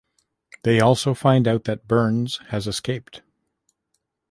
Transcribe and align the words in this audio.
They 0.63 0.79
also 0.79 1.13
find 1.13 1.47
out 1.47 1.65
that 1.65 1.87
Burns 1.87 2.37
has 2.47 2.65
escaped. 2.65 3.21